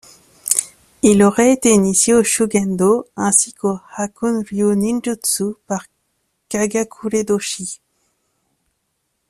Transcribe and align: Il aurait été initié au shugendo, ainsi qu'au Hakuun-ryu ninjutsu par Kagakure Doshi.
Il 1.03 1.21
aurait 1.21 1.53
été 1.53 1.69
initié 1.69 2.15
au 2.15 2.23
shugendo, 2.23 3.05
ainsi 3.15 3.53
qu'au 3.53 3.77
Hakuun-ryu 3.95 4.75
ninjutsu 4.75 5.53
par 5.67 5.85
Kagakure 6.49 7.23
Doshi. 7.23 7.79